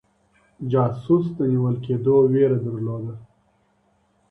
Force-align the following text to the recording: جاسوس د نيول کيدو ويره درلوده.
جاسوس 0.71 1.25
د 1.37 1.39
نيول 1.51 1.75
کيدو 1.85 2.15
ويره 2.31 2.57
درلوده. 2.65 3.15